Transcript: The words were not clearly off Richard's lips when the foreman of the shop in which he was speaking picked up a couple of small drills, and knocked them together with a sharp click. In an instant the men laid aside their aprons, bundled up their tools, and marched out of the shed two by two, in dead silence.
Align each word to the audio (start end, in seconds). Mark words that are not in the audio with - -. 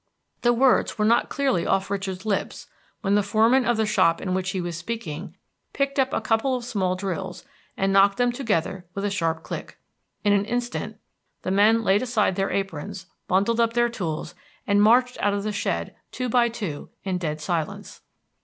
The 0.41 0.51
words 0.51 0.97
were 0.97 1.05
not 1.05 1.29
clearly 1.29 1.63
off 1.67 1.91
Richard's 1.91 2.25
lips 2.25 2.65
when 3.01 3.13
the 3.13 3.21
foreman 3.21 3.65
of 3.65 3.77
the 3.77 3.85
shop 3.85 4.19
in 4.19 4.33
which 4.33 4.49
he 4.49 4.59
was 4.59 4.75
speaking 4.75 5.37
picked 5.73 5.99
up 5.99 6.11
a 6.11 6.19
couple 6.19 6.55
of 6.55 6.65
small 6.65 6.95
drills, 6.95 7.45
and 7.77 7.93
knocked 7.93 8.17
them 8.17 8.31
together 8.31 8.83
with 8.95 9.05
a 9.05 9.11
sharp 9.11 9.43
click. 9.43 9.77
In 10.23 10.33
an 10.33 10.45
instant 10.45 10.97
the 11.43 11.51
men 11.51 11.83
laid 11.83 12.01
aside 12.01 12.35
their 12.35 12.49
aprons, 12.49 13.05
bundled 13.27 13.59
up 13.59 13.73
their 13.73 13.89
tools, 13.89 14.33
and 14.65 14.81
marched 14.81 15.19
out 15.21 15.35
of 15.35 15.43
the 15.43 15.51
shed 15.51 15.95
two 16.11 16.29
by 16.29 16.49
two, 16.49 16.89
in 17.03 17.19
dead 17.19 17.39
silence. 17.39 18.01